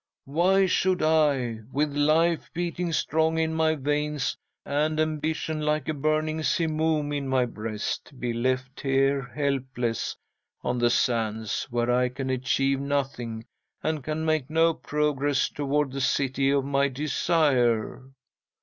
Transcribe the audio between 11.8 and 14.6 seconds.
I can achieve nothing, and can make